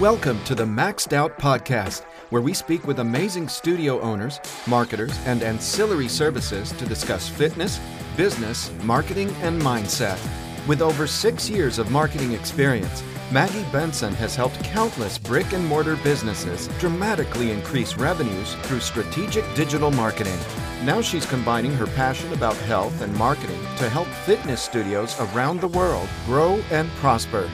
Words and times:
Welcome 0.00 0.42
to 0.44 0.54
the 0.54 0.64
Maxed 0.64 1.12
Out 1.12 1.38
Podcast, 1.38 2.04
where 2.30 2.40
we 2.40 2.54
speak 2.54 2.86
with 2.86 3.00
amazing 3.00 3.48
studio 3.48 4.00
owners, 4.00 4.40
marketers, 4.66 5.14
and 5.26 5.42
ancillary 5.42 6.08
services 6.08 6.72
to 6.72 6.86
discuss 6.86 7.28
fitness, 7.28 7.78
business, 8.16 8.72
marketing, 8.82 9.28
and 9.42 9.60
mindset. 9.60 10.18
With 10.66 10.80
over 10.80 11.06
six 11.06 11.50
years 11.50 11.78
of 11.78 11.90
marketing 11.90 12.32
experience, 12.32 13.02
Maggie 13.30 13.66
Benson 13.70 14.14
has 14.14 14.34
helped 14.34 14.64
countless 14.64 15.18
brick 15.18 15.52
and 15.52 15.66
mortar 15.66 15.96
businesses 15.96 16.68
dramatically 16.78 17.50
increase 17.50 17.98
revenues 17.98 18.54
through 18.62 18.80
strategic 18.80 19.44
digital 19.54 19.90
marketing. 19.90 20.38
Now 20.82 21.02
she's 21.02 21.26
combining 21.26 21.74
her 21.74 21.88
passion 21.88 22.32
about 22.32 22.56
health 22.56 23.02
and 23.02 23.14
marketing 23.16 23.60
to 23.76 23.90
help 23.90 24.08
fitness 24.24 24.62
studios 24.62 25.14
around 25.20 25.60
the 25.60 25.68
world 25.68 26.08
grow 26.24 26.54
and 26.70 26.88
prosper. 26.92 27.50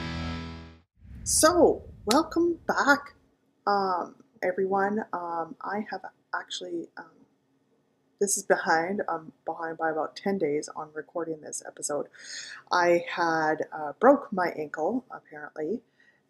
So, 1.25 1.86
welcome 2.07 2.57
back, 2.65 3.15
um, 3.65 4.15
everyone. 4.41 5.03
Um, 5.11 5.57
I 5.61 5.85
have 5.91 6.01
actually, 6.33 6.87
um, 6.95 7.11
this 8.21 8.37
is 8.37 8.43
behind, 8.43 9.01
I'm 9.09 9.33
behind 9.45 9.77
by 9.77 9.91
about 9.91 10.15
10 10.15 10.37
days 10.37 10.69
on 10.73 10.87
recording 10.93 11.41
this 11.41 11.61
episode. 11.67 12.07
I 12.71 13.03
had 13.13 13.65
uh, 13.73 13.91
broke 13.99 14.31
my 14.31 14.53
ankle, 14.57 15.03
apparently, 15.11 15.81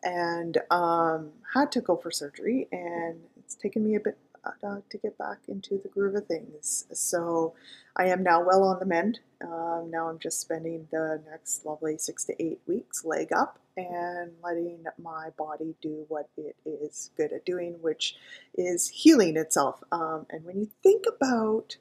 and 0.04 0.58
um, 0.72 1.30
had 1.54 1.72
to 1.74 1.82
go 1.82 1.96
for 1.96 2.10
surgery, 2.10 2.68
and 2.72 3.20
it's 3.38 3.54
taken 3.54 3.84
me 3.84 3.94
a 3.94 4.00
bit 4.00 4.18
uh, 4.64 4.82
to 4.90 4.98
get 4.98 5.18
back 5.18 5.40
into 5.48 5.80
the 5.82 5.90
groove 5.90 6.16
of 6.16 6.28
things. 6.28 6.86
So 6.94 7.54
I 7.96 8.06
am 8.08 8.24
now 8.24 8.44
well 8.44 8.64
on 8.64 8.80
the 8.80 8.86
mend. 8.86 9.20
Um, 9.42 9.90
now 9.92 10.10
I'm 10.10 10.20
just 10.20 10.42
spending 10.42 10.88
the 10.92 11.22
next 11.30 11.66
lovely 11.66 11.98
six 11.98 12.26
to 12.26 12.44
eight 12.44 12.60
weeks 12.68 13.06
leg 13.06 13.32
up 13.34 13.60
and 13.76 14.32
letting 14.44 14.84
my 15.02 15.30
body 15.38 15.76
do 15.82 16.06
what 16.08 16.30
it 16.36 16.56
is 16.66 17.12
good 17.16 17.32
at 17.32 17.46
doing, 17.46 17.76
which 17.82 18.16
is 18.56 18.90
healing 18.90 19.38
itself. 19.38 19.84
Um, 19.92 20.26
and 20.30 20.44
when 20.44 20.58
you 20.58 20.70
think 20.82 21.06
about 21.08 21.78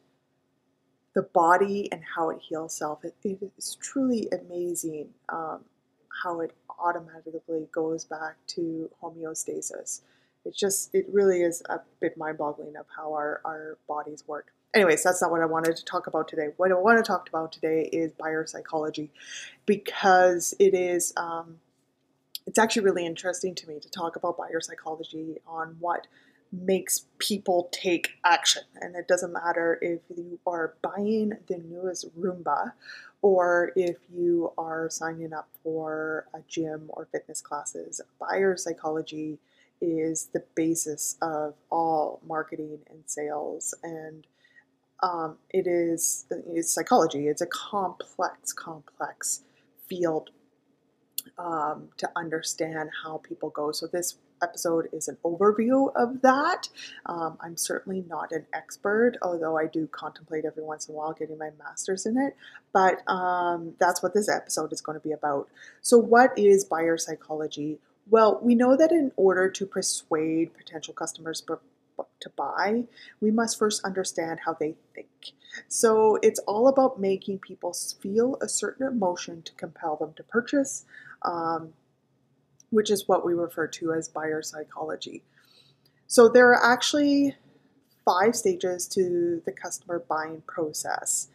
the 1.14 1.22
body 1.22 1.91
and 1.91 2.02
how 2.14 2.28
it 2.30 2.41
heals 2.46 2.76
self, 2.76 3.04
it, 3.04 3.14
it 3.24 3.50
is 3.56 3.76
truly 3.80 4.28
amazing 4.30 5.08
um, 5.30 5.60
how 6.22 6.41
it 6.41 6.52
automatically 6.78 7.66
goes 7.72 8.04
back 8.04 8.36
to 8.46 8.91
homeostasis. 9.02 10.02
It's 10.47 10.58
just, 10.58 10.94
it 10.94 11.06
really 11.12 11.42
is 11.42 11.62
a 11.69 11.80
bit 12.00 12.16
mind 12.16 12.39
boggling 12.39 12.77
of 12.77 12.86
how 12.97 13.12
our, 13.12 13.41
our 13.44 13.78
bodies 13.89 14.25
work 14.27 14.53
anyways, 14.77 15.03
that's 15.03 15.22
not 15.22 15.30
what 15.30 15.41
I 15.41 15.47
wanted 15.47 15.75
to 15.77 15.84
talk 15.84 16.06
about 16.06 16.28
today. 16.28 16.48
What 16.58 16.70
I 16.70 16.75
want 16.75 16.98
to 16.98 17.03
talk 17.03 17.28
about 17.28 17.50
today 17.50 17.88
is 17.92 18.12
buyer 18.12 18.47
psychology 18.47 19.11
because 19.64 20.55
it 20.58 20.75
is 20.75 21.14
um, 21.16 21.56
it's 22.47 22.58
actually 22.58 22.84
really 22.84 23.06
interesting 23.06 23.55
to 23.56 23.69
me 23.69 23.80
to 23.80 23.91
talk 23.91 24.16
about 24.16 24.36
buyer 24.36 24.61
psychology 24.61 25.38
on 25.47 25.77
what 25.80 26.06
makes 26.53 27.06
people 27.19 27.69
take 27.72 28.10
action. 28.25 28.62
And 28.81 28.94
it 28.94 29.08
doesn't 29.08 29.33
matter 29.33 29.78
if 29.83 30.00
you 30.14 30.38
are 30.47 30.75
buying 30.81 31.33
the 31.48 31.58
newest 31.58 32.16
Roomba 32.19 32.72
or 33.20 33.72
if 33.75 33.97
you 34.14 34.53
are 34.56 34.88
signing 34.88 35.33
up 35.33 35.48
for 35.64 36.27
a 36.34 36.38
gym 36.47 36.84
or 36.91 37.08
fitness 37.10 37.41
classes. 37.41 38.00
Buyer 38.20 38.56
psychology 38.56 39.38
is 39.80 40.30
the 40.32 40.44
basis 40.55 41.16
of 41.22 41.55
all 41.70 42.20
marketing 42.27 42.78
and 42.91 43.02
sales 43.06 43.74
and 43.82 44.27
um, 45.02 45.36
it 45.50 45.66
is 45.66 46.27
it's 46.46 46.72
psychology 46.72 47.28
it's 47.28 47.42
a 47.42 47.46
complex 47.46 48.52
complex 48.52 49.42
field 49.88 50.30
um, 51.38 51.88
to 51.98 52.08
understand 52.16 52.91
how 53.04 53.19
people 53.19 53.50
go. 53.50 53.72
So 53.72 53.86
this 53.86 54.19
episode 54.42 54.88
is 54.92 55.08
an 55.08 55.16
overview 55.24 55.91
of 55.97 56.20
that. 56.22 56.69
Um, 57.06 57.38
I'm 57.41 57.56
certainly 57.56 58.04
not 58.06 58.32
an 58.32 58.47
expert, 58.52 59.12
although 59.22 59.56
I 59.56 59.66
do 59.66 59.86
contemplate 59.86 60.44
every 60.44 60.62
once 60.62 60.88
in 60.88 60.94
a 60.94 60.98
while 60.98 61.14
getting 61.14 61.38
my 61.38 61.50
master's 61.58 62.04
in 62.06 62.19
it. 62.19 62.37
But 62.72 63.08
um, 63.10 63.75
that's 63.78 64.03
what 64.03 64.14
this 64.14 64.28
episode 64.28 64.72
is 64.72 64.81
going 64.81 64.98
to 64.98 65.06
be 65.06 65.12
about. 65.12 65.48
So, 65.81 65.98
what 65.98 66.38
is 66.38 66.64
buyer 66.64 66.98
psychology? 66.98 67.78
Well, 68.09 68.39
we 68.43 68.55
know 68.55 68.77
that 68.77 68.93
in 68.93 69.12
order 69.17 69.50
to 69.50 69.67
persuade 69.67 70.55
potential 70.55 70.94
customers 70.94 71.43
to 72.21 72.31
buy, 72.37 72.84
we 73.21 73.31
must 73.31 73.59
first 73.59 73.84
understand 73.84 74.41
how 74.44 74.55
they 74.55 74.75
think. 74.94 75.33
So 75.69 76.19
it's 76.22 76.39
all 76.41 76.69
about 76.69 77.00
making 77.00 77.41
people 77.41 77.75
feel 78.00 78.39
a 78.41 78.49
certain 78.49 78.87
emotion 78.87 79.43
to 79.43 79.53
compel 79.55 79.97
them 79.97 80.12
to 80.17 80.22
purchase, 80.22 80.84
um, 81.22 81.72
which 82.71 82.91
is 82.91 83.09
what 83.09 83.25
we 83.25 83.34
refer 83.34 83.67
to 83.67 83.93
as 83.93 84.09
buyer 84.09 84.43
psychology. 84.43 85.23
So 86.06 86.28
there 86.28 86.50
are 86.50 86.73
actually 86.73 87.34
five 88.05 88.37
stages 88.37 88.87
to 88.88 89.43
the 89.44 89.53
customer 89.53 90.05
buying 90.09 90.43
process, 90.47 91.28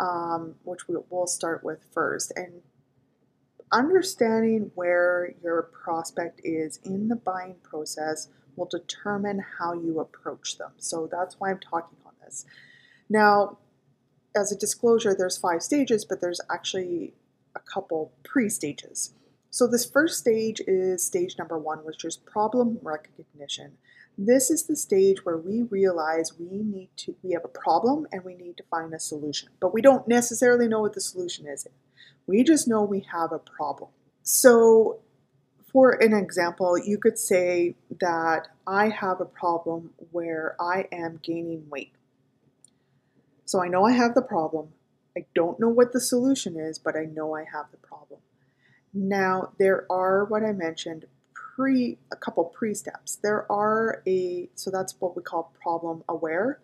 um, 0.00 0.54
which 0.64 0.88
we, 0.88 0.96
will 1.10 1.26
start 1.26 1.62
with 1.62 1.84
first. 1.92 2.32
And 2.34 2.62
understanding 3.72 4.70
where 4.74 5.34
your 5.42 5.70
prospect 5.84 6.40
is 6.44 6.78
in 6.84 7.08
the 7.08 7.16
buying 7.16 7.56
process 7.62 8.28
will 8.56 8.66
determine 8.66 9.44
how 9.58 9.72
you 9.72 10.00
approach 10.00 10.58
them. 10.58 10.70
So 10.78 11.08
that's 11.10 11.36
why 11.38 11.50
I'm 11.50 11.58
talking 11.58 11.98
on 12.06 12.12
this. 12.24 12.44
Now, 13.08 13.58
as 14.36 14.52
a 14.52 14.56
disclosure, 14.56 15.14
there's 15.16 15.38
five 15.38 15.62
stages, 15.62 16.04
but 16.04 16.20
there's 16.20 16.40
actually 16.50 17.14
a 17.54 17.60
couple 17.60 18.12
pre 18.24 18.48
stages. 18.48 19.14
So, 19.50 19.68
this 19.68 19.88
first 19.88 20.18
stage 20.18 20.60
is 20.66 21.04
stage 21.04 21.36
number 21.38 21.56
one, 21.56 21.78
which 21.84 22.04
is 22.04 22.16
problem 22.16 22.78
recognition. 22.82 23.74
This 24.18 24.50
is 24.50 24.64
the 24.64 24.76
stage 24.76 25.24
where 25.24 25.36
we 25.36 25.62
realize 25.62 26.32
we 26.38 26.62
need 26.62 26.90
to, 26.98 27.14
we 27.22 27.32
have 27.32 27.44
a 27.44 27.48
problem 27.48 28.06
and 28.10 28.24
we 28.24 28.34
need 28.34 28.56
to 28.56 28.64
find 28.64 28.92
a 28.92 28.98
solution, 28.98 29.50
but 29.60 29.72
we 29.72 29.80
don't 29.80 30.06
necessarily 30.08 30.68
know 30.68 30.80
what 30.80 30.94
the 30.94 31.00
solution 31.00 31.46
is. 31.46 31.66
We 32.26 32.42
just 32.42 32.66
know 32.68 32.82
we 32.82 33.06
have 33.12 33.32
a 33.32 33.38
problem. 33.38 33.90
So, 34.22 35.00
for 35.72 35.90
an 35.90 36.14
example, 36.14 36.78
you 36.78 36.98
could 36.98 37.18
say 37.18 37.74
that 38.00 38.48
I 38.66 38.88
have 38.88 39.20
a 39.20 39.26
problem 39.26 39.90
where 40.12 40.56
I 40.60 40.86
am 40.92 41.20
gaining 41.22 41.68
weight. 41.68 41.92
So 43.44 43.62
I 43.62 43.68
know 43.68 43.84
I 43.84 43.92
have 43.92 44.14
the 44.14 44.22
problem. 44.22 44.68
I 45.16 45.26
don't 45.34 45.60
know 45.60 45.68
what 45.68 45.92
the 45.92 46.00
solution 46.00 46.58
is, 46.58 46.78
but 46.78 46.96
I 46.96 47.04
know 47.04 47.34
I 47.34 47.44
have 47.52 47.66
the 47.70 47.76
problem. 47.76 48.20
Now, 48.92 49.52
there 49.58 49.86
are 49.90 50.24
what 50.24 50.44
I 50.44 50.52
mentioned 50.52 51.06
pre 51.34 51.98
a 52.10 52.16
couple 52.16 52.44
pre-steps. 52.44 53.16
There 53.16 53.50
are 53.50 54.02
a 54.06 54.48
so 54.54 54.70
that's 54.70 54.94
what 55.00 55.16
we 55.16 55.22
call 55.22 55.52
problem 55.60 56.02
aware. 56.08 56.60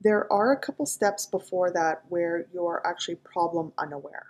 There 0.00 0.30
are 0.32 0.52
a 0.52 0.58
couple 0.58 0.86
steps 0.86 1.26
before 1.26 1.70
that 1.72 2.02
where 2.08 2.46
you're 2.52 2.82
actually 2.86 3.16
problem 3.16 3.72
unaware. 3.78 4.29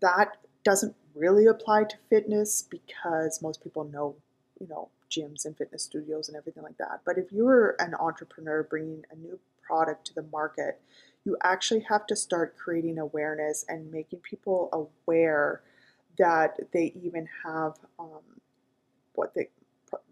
That 0.00 0.36
doesn't 0.64 0.94
really 1.14 1.46
apply 1.46 1.84
to 1.84 1.96
fitness 2.10 2.62
because 2.62 3.42
most 3.42 3.62
people 3.62 3.84
know, 3.84 4.16
you 4.60 4.68
know, 4.68 4.88
gyms 5.10 5.44
and 5.44 5.56
fitness 5.56 5.82
studios 5.82 6.28
and 6.28 6.36
everything 6.36 6.62
like 6.62 6.76
that. 6.78 7.00
But 7.04 7.18
if 7.18 7.32
you're 7.32 7.76
an 7.78 7.94
entrepreneur 7.94 8.62
bringing 8.62 9.04
a 9.10 9.16
new 9.16 9.38
product 9.62 10.06
to 10.06 10.14
the 10.14 10.26
market, 10.30 10.80
you 11.24 11.36
actually 11.42 11.80
have 11.88 12.06
to 12.06 12.16
start 12.16 12.56
creating 12.56 12.98
awareness 12.98 13.64
and 13.68 13.90
making 13.90 14.20
people 14.20 14.68
aware 14.72 15.62
that 16.18 16.58
they 16.72 16.92
even 17.02 17.28
have 17.44 17.74
um, 17.98 18.22
what 19.14 19.34
they 19.34 19.48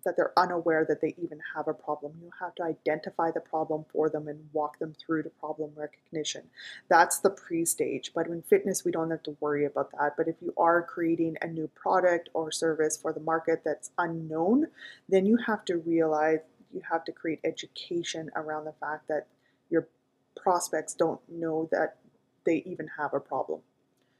that 0.05 0.17
they're 0.17 0.33
unaware 0.39 0.85
that 0.89 1.01
they 1.01 1.15
even 1.23 1.41
have 1.55 1.69
a 1.69 1.75
problem. 1.75 2.13
You 2.21 2.31
have 2.41 2.55
to 2.57 2.63
identify 2.63 3.31
the 3.31 3.41
problem 3.41 3.85
for 3.93 4.09
them 4.09 4.29
and 4.29 4.49
walk 4.53 4.79
them 4.79 4.95
through 4.95 5.23
to 5.25 5.31
problem 5.31 5.71
recognition. 5.77 6.43
That's 6.89 7.19
the 7.19 7.31
pre 7.31 7.65
stage. 7.65 8.13
But 8.15 8.27
in 8.27 8.43
fitness, 8.43 8.85
we 8.85 8.93
don't 8.93 9.11
have 9.11 9.23
to 9.25 9.37
worry 9.41 9.65
about 9.65 9.91
that. 9.93 10.17
But 10.17 10.29
if 10.29 10.37
you 10.41 10.53
are 10.57 10.83
creating 10.83 11.37
a 11.43 11.47
new 11.47 11.69
product 11.69 12.29
or 12.35 12.51
service 12.51 12.97
for 12.97 13.13
the 13.13 13.21
market 13.21 13.63
that's 13.65 13.91
unknown, 13.99 14.67
then 15.09 15.27
you 15.27 15.37
have 15.47 15.65
to 15.67 15.79
realize 15.79 16.41
you 16.73 16.83
have 16.91 17.05
to 17.05 17.13
create 17.13 17.41
education 17.45 18.31
around 18.37 18.65
the 18.65 18.75
fact 18.81 19.09
that 19.09 19.27
your 19.71 19.89
prospects 20.37 20.95
don't 20.95 21.21
know 21.29 21.69
that 21.73 21.97
they 22.45 22.63
even 22.67 22.89
have 22.99 23.15
a 23.15 23.21
problem. 23.21 23.61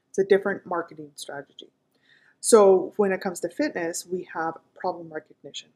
It's 0.09 0.19
a 0.19 0.23
different 0.23 0.65
marketing 0.65 1.11
strategy. 1.15 1.69
So 2.47 2.93
when 2.95 3.11
it 3.11 3.19
comes 3.19 3.41
to 3.41 3.49
fitness, 3.49 4.07
we 4.09 4.25
have 4.33 4.53
problem 4.73 5.11
recognition, 5.11 5.67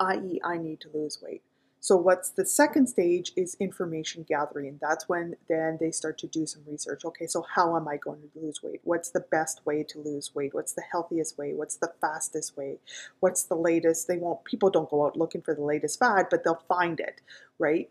i.e., 0.00 0.40
I 0.42 0.58
need 0.58 0.80
to 0.80 0.88
lose 0.92 1.22
weight. 1.22 1.42
So 1.78 1.94
what's 1.94 2.30
the 2.30 2.44
second 2.44 2.88
stage 2.88 3.30
is 3.36 3.56
information 3.60 4.26
gathering. 4.28 4.80
That's 4.82 5.08
when 5.08 5.36
then 5.48 5.78
they 5.78 5.92
start 5.92 6.18
to 6.18 6.26
do 6.26 6.46
some 6.46 6.62
research. 6.66 7.04
Okay, 7.04 7.28
so 7.28 7.46
how 7.54 7.76
am 7.76 7.86
I 7.86 7.96
going 7.96 8.22
to 8.22 8.40
lose 8.40 8.60
weight? 8.60 8.80
What's 8.82 9.10
the 9.10 9.20
best 9.20 9.64
way 9.64 9.84
to 9.84 10.00
lose 10.00 10.34
weight? 10.34 10.52
What's 10.52 10.72
the 10.72 10.82
healthiest 10.82 11.38
way? 11.38 11.54
What's 11.54 11.76
the 11.76 11.92
fastest 12.00 12.56
way? 12.56 12.78
What's 13.20 13.44
the 13.44 13.54
latest? 13.54 14.08
They 14.08 14.16
won't 14.16 14.42
people 14.42 14.70
don't 14.70 14.90
go 14.90 15.06
out 15.06 15.16
looking 15.16 15.42
for 15.42 15.54
the 15.54 15.62
latest 15.62 16.00
fad, 16.00 16.26
but 16.28 16.42
they'll 16.42 16.64
find 16.68 16.98
it, 16.98 17.20
right? 17.60 17.88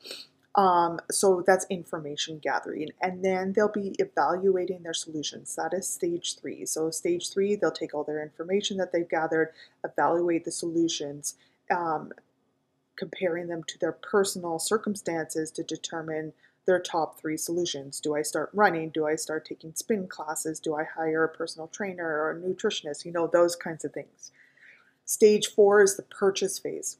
Um, 0.57 0.99
so 1.11 1.43
that's 1.45 1.67
information 1.69 2.39
gathering. 2.39 2.89
And 2.99 3.23
then 3.23 3.53
they'll 3.53 3.71
be 3.71 3.95
evaluating 3.99 4.81
their 4.81 4.93
solutions. 4.93 5.55
That 5.55 5.73
is 5.73 5.87
stage 5.87 6.35
three. 6.39 6.65
So, 6.65 6.89
stage 6.89 7.31
three, 7.31 7.55
they'll 7.55 7.71
take 7.71 7.93
all 7.93 8.03
their 8.03 8.23
information 8.23 8.77
that 8.77 8.91
they've 8.91 9.07
gathered, 9.07 9.53
evaluate 9.85 10.45
the 10.45 10.51
solutions, 10.51 11.35
um, 11.69 12.11
comparing 12.97 13.47
them 13.47 13.63
to 13.67 13.77
their 13.77 13.91
personal 13.91 14.57
circumstances 14.57 15.51
to 15.51 15.63
determine 15.63 16.33
their 16.65 16.79
top 16.79 17.19
three 17.19 17.37
solutions. 17.37 17.99
Do 17.99 18.15
I 18.15 18.23
start 18.23 18.49
running? 18.51 18.89
Do 18.89 19.05
I 19.05 19.15
start 19.15 19.45
taking 19.45 19.75
spin 19.75 20.07
classes? 20.07 20.59
Do 20.59 20.75
I 20.75 20.83
hire 20.83 21.23
a 21.23 21.29
personal 21.29 21.67
trainer 21.67 22.03
or 22.03 22.31
a 22.31 22.35
nutritionist? 22.35 23.05
You 23.05 23.11
know, 23.11 23.27
those 23.27 23.55
kinds 23.55 23.85
of 23.85 23.93
things. 23.93 24.31
Stage 25.05 25.47
four 25.47 25.83
is 25.83 25.95
the 25.95 26.03
purchase 26.03 26.57
phase. 26.57 26.97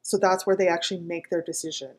So 0.00 0.16
that's 0.16 0.46
where 0.46 0.56
they 0.56 0.68
actually 0.68 1.00
make 1.00 1.28
their 1.30 1.42
decision. 1.42 1.92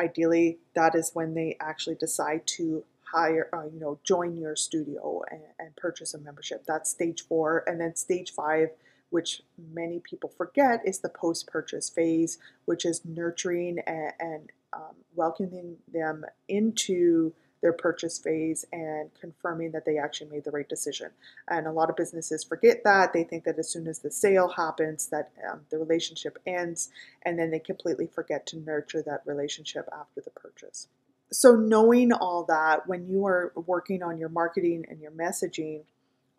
Ideally, 0.00 0.58
that 0.74 0.94
is 0.94 1.10
when 1.14 1.34
they 1.34 1.56
actually 1.60 1.96
decide 1.96 2.46
to 2.58 2.84
hire, 3.12 3.48
uh, 3.52 3.64
you 3.72 3.78
know, 3.78 3.98
join 4.04 4.36
your 4.36 4.56
studio 4.56 5.22
and, 5.30 5.42
and 5.58 5.76
purchase 5.76 6.14
a 6.14 6.18
membership. 6.18 6.64
That's 6.66 6.90
stage 6.90 7.22
four. 7.26 7.64
And 7.66 7.80
then 7.80 7.96
stage 7.96 8.32
five 8.32 8.70
which 9.10 9.42
many 9.72 10.00
people 10.00 10.30
forget 10.36 10.80
is 10.84 11.00
the 11.00 11.08
post 11.08 11.46
purchase 11.48 11.90
phase, 11.90 12.38
which 12.64 12.84
is 12.84 13.04
nurturing 13.04 13.80
and, 13.86 14.12
and 14.18 14.52
um, 14.72 14.94
welcoming 15.14 15.76
them 15.92 16.24
into 16.48 17.32
their 17.62 17.72
purchase 17.72 18.18
phase 18.18 18.64
and 18.72 19.10
confirming 19.20 19.72
that 19.72 19.84
they 19.84 19.98
actually 19.98 20.30
made 20.30 20.44
the 20.44 20.50
right 20.50 20.68
decision. 20.68 21.10
And 21.48 21.66
a 21.66 21.72
lot 21.72 21.90
of 21.90 21.96
businesses 21.96 22.42
forget 22.42 22.82
that. 22.84 23.12
They 23.12 23.24
think 23.24 23.44
that 23.44 23.58
as 23.58 23.70
soon 23.70 23.86
as 23.86 23.98
the 23.98 24.10
sale 24.10 24.48
happens, 24.48 25.08
that 25.08 25.30
um, 25.50 25.60
the 25.70 25.78
relationship 25.78 26.38
ends, 26.46 26.90
and 27.22 27.38
then 27.38 27.50
they 27.50 27.58
completely 27.58 28.06
forget 28.06 28.46
to 28.46 28.58
nurture 28.58 29.02
that 29.02 29.22
relationship 29.26 29.88
after 29.92 30.20
the 30.20 30.30
purchase. 30.30 30.88
So, 31.32 31.54
knowing 31.54 32.12
all 32.12 32.44
that, 32.44 32.88
when 32.88 33.06
you 33.06 33.26
are 33.26 33.52
working 33.54 34.02
on 34.02 34.18
your 34.18 34.30
marketing 34.30 34.86
and 34.88 35.00
your 35.00 35.12
messaging, 35.12 35.82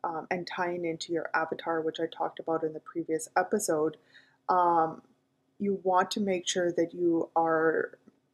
um, 0.03 0.27
and 0.31 0.47
tying 0.47 0.85
into 0.85 1.13
your 1.13 1.29
avatar, 1.33 1.81
which 1.81 1.99
I 1.99 2.05
talked 2.07 2.39
about 2.39 2.63
in 2.63 2.73
the 2.73 2.79
previous 2.79 3.29
episode, 3.37 3.97
um, 4.49 5.01
you 5.59 5.79
want 5.83 6.09
to 6.11 6.19
make 6.19 6.47
sure 6.47 6.71
that 6.71 6.93
you 6.93 7.29
are 7.35 7.91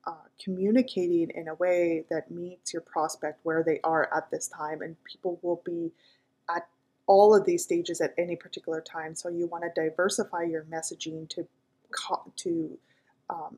uh, 0.07 0.13
communicating 0.43 1.29
in 1.35 1.49
a 1.49 1.55
way 1.55 2.05
that 2.09 2.31
meets 2.31 2.71
your 2.73 2.81
prospect 2.81 3.39
where 3.43 3.61
they 3.61 3.79
are 3.83 4.09
at 4.15 4.31
this 4.31 4.47
time, 4.47 4.81
and 4.81 4.95
people 5.03 5.37
will 5.41 5.61
be 5.65 5.91
at 6.49 6.65
all 7.07 7.35
of 7.35 7.45
these 7.45 7.63
stages 7.63 7.99
at 8.01 8.13
any 8.17 8.35
particular 8.35 8.81
time. 8.81 9.13
So 9.15 9.27
you 9.29 9.47
want 9.47 9.65
to 9.65 9.81
diversify 9.81 10.43
your 10.43 10.63
messaging 10.63 11.29
to 11.29 11.47
to 12.37 12.77
um, 13.29 13.57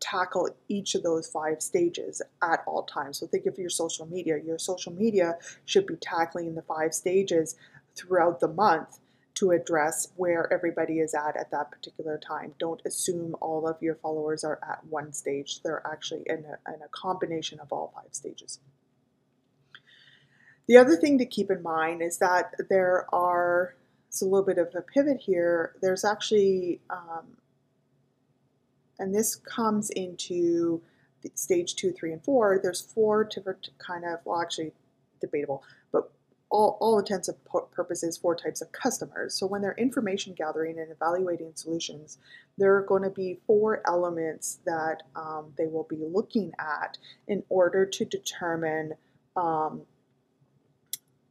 tackle 0.00 0.48
each 0.68 0.94
of 0.94 1.02
those 1.02 1.26
five 1.26 1.62
stages 1.62 2.22
at 2.42 2.62
all 2.66 2.82
times. 2.84 3.18
So 3.18 3.26
think 3.26 3.46
of 3.46 3.58
your 3.58 3.70
social 3.70 4.06
media. 4.06 4.38
Your 4.44 4.58
social 4.58 4.92
media 4.92 5.36
should 5.64 5.86
be 5.86 5.96
tackling 5.96 6.54
the 6.54 6.62
five 6.62 6.94
stages 6.94 7.56
throughout 7.94 8.40
the 8.40 8.48
month 8.48 8.98
to 9.36 9.50
address 9.50 10.08
where 10.16 10.52
everybody 10.52 10.98
is 10.98 11.14
at 11.14 11.36
at 11.36 11.50
that 11.50 11.70
particular 11.70 12.18
time. 12.18 12.54
Don't 12.58 12.80
assume 12.84 13.36
all 13.40 13.68
of 13.68 13.80
your 13.82 13.94
followers 13.96 14.44
are 14.44 14.58
at 14.68 14.84
one 14.88 15.12
stage. 15.12 15.62
They're 15.62 15.86
actually 15.86 16.22
in 16.26 16.44
a, 16.44 16.74
in 16.74 16.82
a 16.82 16.88
combination 16.90 17.60
of 17.60 17.72
all 17.72 17.92
five 17.94 18.12
stages. 18.12 18.58
The 20.68 20.78
other 20.78 20.96
thing 20.96 21.18
to 21.18 21.26
keep 21.26 21.50
in 21.50 21.62
mind 21.62 22.02
is 22.02 22.18
that 22.18 22.54
there 22.68 23.06
are, 23.14 23.74
it's 24.08 24.22
a 24.22 24.24
little 24.24 24.44
bit 24.44 24.58
of 24.58 24.74
a 24.74 24.82
pivot 24.82 25.20
here, 25.20 25.76
there's 25.80 26.04
actually 26.04 26.80
um, 26.90 27.36
and 28.98 29.14
this 29.14 29.36
comes 29.36 29.90
into 29.90 30.80
stage 31.34 31.74
two, 31.74 31.92
three, 31.92 32.12
and 32.12 32.22
four. 32.22 32.60
There's 32.62 32.80
four 32.80 33.24
different 33.24 33.68
kind 33.78 34.04
of, 34.04 34.20
well, 34.24 34.40
actually 34.40 34.72
debatable, 35.20 35.62
all, 36.50 36.78
all 36.80 36.98
intents 36.98 37.28
and 37.28 37.36
purposes, 37.72 38.16
four 38.16 38.36
types 38.36 38.62
of 38.62 38.70
customers. 38.72 39.34
So 39.34 39.46
when 39.46 39.62
they're 39.62 39.74
information 39.78 40.34
gathering 40.34 40.78
and 40.78 40.90
evaluating 40.92 41.52
solutions, 41.54 42.18
there 42.56 42.74
are 42.76 42.82
going 42.82 43.02
to 43.02 43.10
be 43.10 43.40
four 43.46 43.82
elements 43.86 44.60
that 44.64 45.02
um, 45.16 45.52
they 45.58 45.66
will 45.66 45.86
be 45.90 45.98
looking 46.00 46.52
at 46.58 46.98
in 47.26 47.42
order 47.48 47.84
to 47.84 48.04
determine 48.04 48.92
um, 49.36 49.82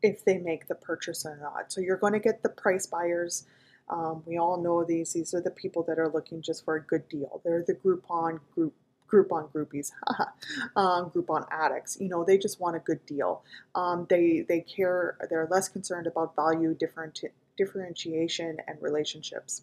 if 0.01 0.23
they 0.25 0.38
make 0.38 0.67
the 0.67 0.75
purchase 0.75 1.25
or 1.25 1.38
not. 1.41 1.71
So 1.71 1.81
you're 1.81 1.97
going 1.97 2.13
to 2.13 2.19
get 2.19 2.44
the 2.44 2.50
price 2.50 2.85
buyers, 2.85 3.45
um, 3.89 4.23
we 4.25 4.38
all 4.38 4.62
know 4.62 4.83
these. 4.83 5.13
These 5.13 5.33
are 5.33 5.41
the 5.41 5.51
people 5.51 5.83
that 5.83 6.00
are 6.00 6.09
looking 6.09 6.41
just 6.41 6.65
for 6.65 6.75
a 6.75 6.81
good 6.81 7.07
deal. 7.07 7.41
They're 7.44 7.63
the 7.65 7.75
Groupon 7.75 8.39
group 8.53 8.73
Groupon 9.12 9.52
groupies, 9.52 9.92
um, 10.75 11.10
Groupon 11.12 11.46
addicts. 11.52 11.98
You 12.00 12.10
know, 12.10 12.24
they 12.24 12.38
just 12.38 12.60
want 12.60 12.75
a 12.75 12.80
good 12.80 13.06
deal. 13.06 13.44
Um, 13.75 14.07
they 14.10 14.46
they 14.48 14.62
care. 14.62 15.18
They're 15.30 15.48
less 15.50 15.69
concerned 15.69 16.07
about 16.07 16.36
value, 16.36 16.74
different 16.74 17.22
differentiation, 17.57 18.57
and 18.68 18.81
relationships. 18.81 19.62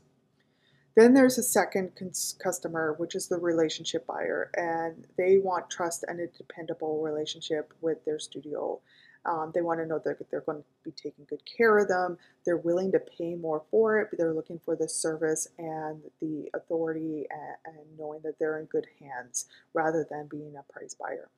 Then 0.95 1.15
there's 1.15 1.39
a 1.39 1.43
second 1.43 1.97
cons- 1.97 2.37
customer, 2.43 2.95
which 2.99 3.15
is 3.15 3.29
the 3.29 3.39
relationship 3.39 4.07
buyer, 4.07 4.51
and 4.55 5.07
they 5.17 5.39
want 5.39 5.71
trust 5.71 6.05
and 6.07 6.21
a 6.21 6.27
dependable 6.27 7.03
relationship 7.03 7.73
with 7.81 8.05
their 8.05 8.19
studio. 8.19 8.81
Um, 9.25 9.53
they 9.55 9.61
want 9.61 9.81
to 9.81 9.87
know 9.87 10.01
that 10.05 10.19
they're 10.31 10.41
going 10.41 10.59
to 10.59 10.65
be 10.85 10.91
taking 10.91 11.25
good 11.27 11.43
care 11.45 11.79
of 11.79 11.89
them. 11.89 12.19
They're 12.45 12.57
willing 12.57 12.93
to 12.93 12.99
pay 12.99 13.35
more 13.35 13.63
for 13.71 14.01
it, 14.01 14.09
but 14.11 14.19
they're 14.19 14.35
looking 14.35 14.61
for 14.65 14.75
the 14.75 14.89
service 14.89 15.47
and 15.59 16.03
the 16.21 16.51
authority 16.55 17.27
and, 17.31 17.77
and 17.77 17.99
knowing 17.99 18.21
that 18.25 18.39
they're 18.39 18.59
in 18.59 18.67
good 18.67 18.87
hands 19.01 19.47
rather 19.75 20.07
than 20.11 20.27
being 20.27 20.55
a 20.57 20.73
price 20.73 20.95
buyer. 20.95 21.29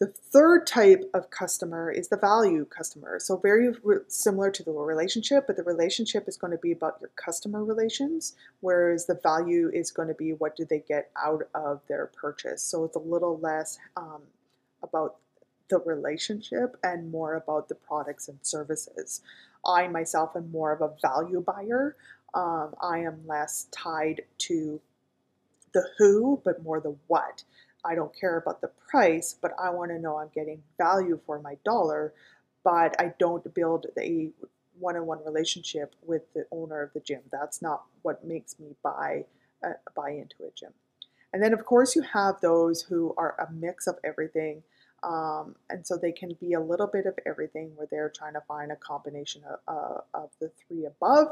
The 0.00 0.06
third 0.06 0.64
type 0.68 1.10
of 1.12 1.28
customer 1.30 1.90
is 1.90 2.06
the 2.06 2.16
value 2.16 2.64
customer. 2.64 3.18
So, 3.18 3.36
very 3.36 3.70
re- 3.82 3.98
similar 4.06 4.48
to 4.52 4.62
the 4.62 4.70
relationship, 4.70 5.48
but 5.48 5.56
the 5.56 5.64
relationship 5.64 6.28
is 6.28 6.36
going 6.36 6.52
to 6.52 6.58
be 6.58 6.70
about 6.70 6.98
your 7.00 7.10
customer 7.16 7.64
relations, 7.64 8.36
whereas 8.60 9.06
the 9.06 9.18
value 9.20 9.68
is 9.74 9.90
going 9.90 10.06
to 10.06 10.14
be 10.14 10.34
what 10.34 10.54
do 10.54 10.64
they 10.64 10.84
get 10.86 11.10
out 11.16 11.48
of 11.52 11.80
their 11.88 12.06
purchase. 12.06 12.62
So, 12.62 12.84
it's 12.84 12.94
a 12.94 13.00
little 13.00 13.40
less 13.40 13.76
um, 13.96 14.22
about 14.84 15.16
the 15.68 15.78
relationship 15.78 16.76
and 16.82 17.10
more 17.10 17.34
about 17.34 17.68
the 17.68 17.74
products 17.74 18.28
and 18.28 18.38
services. 18.42 19.20
I 19.64 19.88
myself 19.88 20.36
am 20.36 20.50
more 20.50 20.72
of 20.72 20.80
a 20.80 20.94
value 21.02 21.44
buyer. 21.46 21.96
Um, 22.34 22.74
I 22.80 22.98
am 23.00 23.26
less 23.26 23.66
tied 23.70 24.22
to 24.38 24.80
the 25.72 25.88
who, 25.98 26.40
but 26.44 26.62
more 26.62 26.80
the 26.80 26.96
what. 27.06 27.44
I 27.84 27.94
don't 27.94 28.18
care 28.18 28.36
about 28.38 28.60
the 28.60 28.70
price, 28.90 29.36
but 29.40 29.52
I 29.62 29.70
want 29.70 29.90
to 29.90 29.98
know 29.98 30.16
I'm 30.16 30.30
getting 30.34 30.62
value 30.78 31.20
for 31.26 31.40
my 31.40 31.56
dollar. 31.64 32.12
But 32.64 33.00
I 33.00 33.14
don't 33.18 33.54
build 33.54 33.86
a 33.98 34.30
one 34.78 34.96
on 34.96 35.06
one 35.06 35.24
relationship 35.24 35.94
with 36.02 36.22
the 36.34 36.46
owner 36.50 36.82
of 36.82 36.92
the 36.92 37.00
gym. 37.00 37.20
That's 37.30 37.62
not 37.62 37.84
what 38.02 38.24
makes 38.24 38.58
me 38.58 38.74
buy, 38.82 39.24
uh, 39.64 39.72
buy 39.94 40.10
into 40.10 40.36
a 40.46 40.50
gym. 40.54 40.72
And 41.32 41.42
then, 41.42 41.52
of 41.52 41.64
course, 41.64 41.94
you 41.94 42.02
have 42.02 42.40
those 42.40 42.82
who 42.82 43.14
are 43.16 43.34
a 43.38 43.52
mix 43.52 43.86
of 43.86 43.98
everything 44.04 44.62
um, 45.02 45.54
and 45.70 45.86
so 45.86 45.96
they 45.96 46.12
can 46.12 46.36
be 46.40 46.54
a 46.54 46.60
little 46.60 46.86
bit 46.86 47.06
of 47.06 47.18
everything 47.26 47.72
where 47.76 47.86
they're 47.90 48.12
trying 48.14 48.34
to 48.34 48.42
find 48.48 48.72
a 48.72 48.76
combination 48.76 49.42
of, 49.44 49.58
uh, 49.68 50.00
of 50.14 50.30
the 50.40 50.50
three 50.66 50.86
above. 50.86 51.28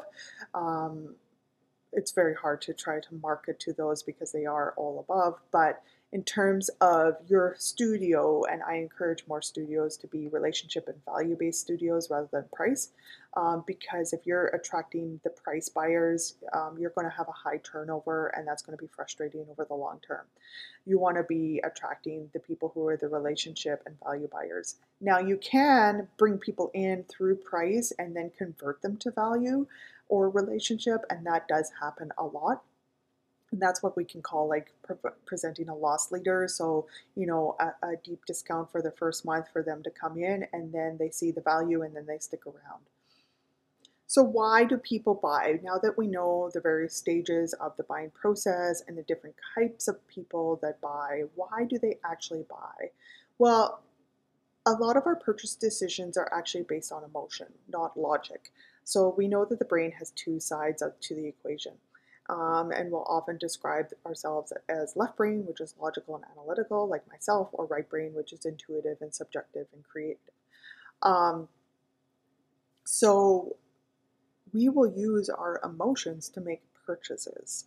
Um, 0.55 1.15
it's 1.93 2.13
very 2.13 2.35
hard 2.35 2.61
to 2.63 2.75
try 2.75 3.01
to 3.01 3.15
market 3.23 3.59
to 3.61 3.73
those 3.73 4.03
because 4.03 4.33
they 4.33 4.45
are 4.45 4.75
all 4.77 5.01
above, 5.01 5.41
but 5.51 5.83
in 6.13 6.23
terms 6.23 6.71
of 6.81 7.17
your 7.27 7.57
studio, 7.59 8.45
and 8.45 8.63
I 8.63 8.77
encourage 8.77 9.25
more 9.27 9.43
studios 9.43 9.97
to 9.99 10.07
be 10.07 10.29
relationship 10.29 10.87
and 10.87 11.05
value 11.05 11.37
based 11.39 11.61
studios 11.61 12.11
rather 12.11 12.29
than 12.33 12.45
price, 12.55 12.91
um, 13.37 13.65
because 13.67 14.13
if 14.13 14.21
you're 14.25 14.47
attracting 14.49 15.21
the 15.25 15.31
price 15.31 15.69
buyers, 15.69 16.37
um, 16.53 16.77
you're 16.79 16.91
going 16.91 17.11
to 17.11 17.17
have 17.17 17.29
a 17.29 17.33
high 17.33 17.59
turnover, 17.59 18.29
and 18.29 18.47
that's 18.47 18.63
going 18.63 18.77
to 18.79 18.83
be 18.83 18.89
frustrating 18.95 19.45
over 19.51 19.65
the 19.65 19.75
long 19.75 19.99
term. 20.07 20.25
You 20.87 20.99
want 20.99 21.17
to 21.17 21.25
be 21.25 21.61
attracting 21.65 22.31
the 22.33 22.41
people 22.41 22.71
who 22.73 22.87
are 22.87 22.97
the 22.97 23.09
relationship 23.09 23.83
and 23.85 23.97
value 24.03 24.29
buyers. 24.33 24.77
Now, 25.01 25.19
you 25.19 25.37
can 25.39 26.07
bring 26.19 26.39
people 26.39 26.71
in 26.73 27.05
through 27.09 27.37
price 27.37 27.93
and 27.99 28.15
then 28.15 28.31
convert 28.39 28.81
them 28.81 28.97
to 28.99 29.11
value 29.11 29.67
or 30.09 30.31
relationship, 30.31 31.05
and 31.11 31.27
that 31.27 31.49
does 31.49 31.73
happen 31.81 32.13
a 32.17 32.25
lot 32.25 32.63
and 33.53 33.61
that's 33.61 33.83
what 33.83 33.97
we 33.97 34.05
can 34.05 34.23
call 34.23 34.49
like 34.49 34.73
pre- 34.83 35.11
presenting 35.25 35.69
a 35.69 35.75
loss 35.75 36.11
leader. 36.11 36.49
So 36.49 36.87
you 37.15 37.27
know 37.27 37.57
a, 37.61 37.87
a, 37.87 37.97
deep 38.05 38.25
discount 38.27 38.71
for 38.71 38.83
the 38.83 38.91
first 38.91 39.25
month 39.25 39.47
for 39.53 39.63
them 39.63 39.83
to 39.85 39.91
come 39.91 40.19
in 40.19 40.47
and 40.53 40.73
then 40.73 40.97
they 40.99 41.11
see 41.11 41.31
the 41.31 41.41
value 41.41 41.83
and 41.83 41.95
then 41.95 42.07
they 42.07 42.19
stick 42.19 42.47
around. 42.47 42.83
So 44.09 44.23
why 44.23 44.65
do 44.65 44.77
people 44.77 45.15
buy? 45.15 45.59
Now 45.63 45.79
that 45.79 45.99
we 45.99 46.07
know 46.07 46.51
the 46.53 46.61
various 46.61 46.95
stages 46.95 47.53
of 47.55 47.77
the 47.77 47.83
buying 47.85 48.11
process 48.11 48.83
and 48.87 48.97
the 48.97 49.03
different 49.03 49.37
types 49.55 49.89
of 49.89 50.07
people 50.09 50.59
that 50.63 50.81
buy 50.81 51.25
why 51.35 51.65
do 51.69 51.79
they 51.79 51.99
actually 52.05 52.45
buy? 52.49 52.91
Well 53.39 53.83
a 54.69 54.73
lot 54.73 54.97
of 54.97 55.07
our 55.07 55.15
purchase 55.15 55.55
decisions 55.55 56.17
are 56.17 56.29
actually 56.33 56.65
based 56.65 56.91
on 56.91 57.05
emotion 57.05 57.47
not 57.69 57.97
logic. 57.97 58.53
So 58.83 59.15
we 59.17 59.27
know 59.27 59.45
that 59.45 59.59
the 59.59 59.65
brain 59.65 59.93
has 59.93 60.11
two 60.11 60.39
sides 60.39 60.83
to 61.01 61.15
the 61.15 61.27
equation 61.27 61.73
Um, 62.29 62.73
and 62.73 62.91
we'll 62.91 63.07
often 63.09 63.39
describe 63.39 63.89
ourselves 64.05 64.53
as 64.69 64.97
left 64.97 65.17
brain, 65.17 65.45
which 65.47 65.61
is 65.61 65.75
logical 65.81 66.17
and 66.17 66.25
analytical, 66.37 66.89
like 66.89 67.07
myself, 67.09 67.51
or 67.53 67.67
right 67.67 67.89
brain, 67.89 68.15
which 68.15 68.33
is 68.33 68.45
intuitive 68.45 68.99
and 69.01 69.15
subjective 69.15 69.67
and 69.73 69.85
creative. 69.85 70.19
Um, 71.03 71.49
so 72.85 73.57
we 74.53 74.69
will 74.69 74.91
use 74.91 75.29
our 75.29 75.61
emotions 75.65 76.29
to 76.31 76.41
make 76.41 76.63
purchases. 76.87 77.65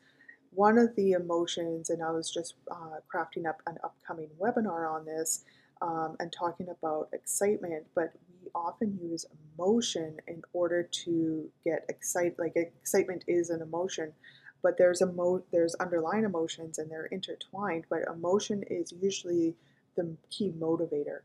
One 0.51 0.77
of 0.77 0.95
the 0.95 1.11
emotions, 1.11 1.89
and 1.89 2.01
I 2.01 2.11
was 2.11 2.31
just 2.31 2.55
uh, 2.71 2.99
crafting 3.13 3.45
up 3.47 3.61
an 3.67 3.77
upcoming 3.83 4.29
webinar 4.39 4.91
on 4.91 5.05
this 5.05 5.43
um, 5.81 6.15
and 6.19 6.31
talking 6.31 6.67
about 6.69 7.09
excitement, 7.13 7.85
but 7.95 8.13
we 8.41 8.49
often 8.55 8.97
use 9.01 9.25
emotion 9.55 10.17
in 10.27 10.41
order 10.53 10.83
to 10.83 11.49
get 11.63 11.85
excited. 11.87 12.39
Like 12.39 12.55
excitement 12.55 13.23
is 13.27 13.49
an 13.49 13.61
emotion, 13.61 14.13
but 14.61 14.77
there's 14.77 15.01
a 15.01 15.09
emo- 15.09 15.43
there's 15.51 15.75
underlying 15.75 16.25
emotions 16.25 16.77
and 16.77 16.89
they're 16.89 17.05
intertwined. 17.07 17.85
But 17.89 18.03
emotion 18.07 18.63
is 18.69 18.93
usually 19.01 19.55
the 19.95 20.15
key 20.29 20.53
motivator 20.59 21.19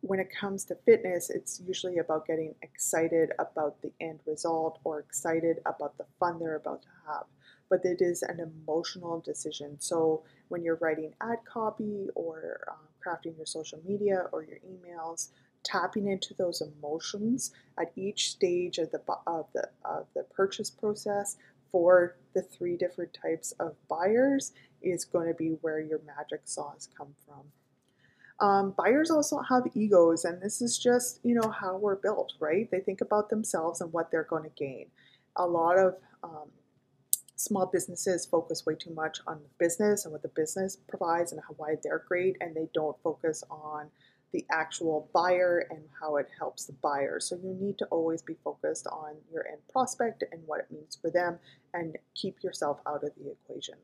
when 0.00 0.20
it 0.20 0.30
comes 0.30 0.64
to 0.66 0.76
fitness, 0.76 1.28
it's 1.30 1.60
usually 1.66 1.98
about 1.98 2.26
getting 2.26 2.54
excited 2.62 3.32
about 3.38 3.80
the 3.82 3.92
end 4.00 4.20
result 4.26 4.78
or 4.84 5.00
excited 5.00 5.58
about 5.66 5.98
the 5.98 6.04
fun 6.20 6.38
they're 6.38 6.56
about 6.56 6.82
to 6.82 6.88
have. 7.06 7.24
But 7.68 7.84
it 7.84 8.00
is 8.00 8.22
an 8.22 8.40
emotional 8.40 9.20
decision. 9.20 9.76
So 9.80 10.22
when 10.48 10.62
you're 10.62 10.76
writing 10.76 11.12
ad 11.20 11.38
copy 11.44 12.08
or 12.14 12.60
uh, 12.70 12.74
crafting 13.04 13.36
your 13.36 13.46
social 13.46 13.80
media 13.86 14.26
or 14.32 14.44
your 14.44 14.58
emails, 14.58 15.30
tapping 15.64 16.06
into 16.06 16.32
those 16.34 16.62
emotions 16.62 17.50
at 17.78 17.92
each 17.96 18.30
stage 18.30 18.78
of 18.78 18.90
the 18.92 19.02
of 19.26 19.46
the 19.52 19.68
of 19.84 20.06
the 20.14 20.22
purchase 20.22 20.70
process 20.70 21.36
for 21.70 22.16
the 22.34 22.42
three 22.42 22.76
different 22.76 23.16
types 23.20 23.52
of 23.60 23.74
buyers 23.88 24.52
is 24.82 25.04
going 25.04 25.28
to 25.28 25.34
be 25.34 25.56
where 25.60 25.80
your 25.80 26.00
magic 26.06 26.42
sauce 26.44 26.88
come 26.96 27.14
from. 27.26 27.42
Um, 28.40 28.74
buyers 28.76 29.10
also 29.10 29.40
have 29.40 29.64
egos, 29.74 30.24
and 30.24 30.40
this 30.40 30.62
is 30.62 30.78
just 30.78 31.20
you 31.24 31.34
know 31.34 31.50
how 31.50 31.76
we're 31.76 31.96
built, 31.96 32.34
right? 32.38 32.70
They 32.70 32.80
think 32.80 33.00
about 33.00 33.30
themselves 33.30 33.80
and 33.80 33.92
what 33.92 34.10
they're 34.10 34.22
going 34.24 34.44
to 34.44 34.50
gain. 34.50 34.86
A 35.36 35.46
lot 35.46 35.76
of 35.76 35.96
um, 36.22 36.48
small 37.34 37.66
businesses 37.66 38.26
focus 38.26 38.64
way 38.64 38.76
too 38.76 38.94
much 38.94 39.18
on 39.26 39.38
the 39.38 39.48
business 39.58 40.04
and 40.04 40.12
what 40.12 40.22
the 40.22 40.28
business 40.28 40.76
provides 40.88 41.32
and 41.32 41.40
how 41.40 41.54
why 41.56 41.74
they're 41.82 42.04
great, 42.06 42.36
and 42.40 42.54
they 42.54 42.68
don't 42.74 42.96
focus 43.02 43.42
on 43.50 43.88
the 44.32 44.44
actual 44.50 45.08
buyer 45.14 45.66
and 45.70 45.80
how 46.00 46.16
it 46.16 46.28
helps 46.38 46.66
the 46.66 46.74
buyer. 46.74 47.18
So 47.20 47.36
you 47.36 47.54
need 47.54 47.78
to 47.78 47.86
always 47.86 48.22
be 48.22 48.36
focused 48.44 48.86
on 48.86 49.14
your 49.32 49.46
end 49.46 49.60
prospect 49.72 50.22
and 50.30 50.42
what 50.46 50.60
it 50.60 50.70
means 50.70 50.98
for 51.00 51.10
them, 51.10 51.38
and 51.72 51.96
keep 52.14 52.42
yourself 52.42 52.80
out 52.86 53.04
of 53.04 53.10
the 53.16 53.30
equation. 53.30 53.76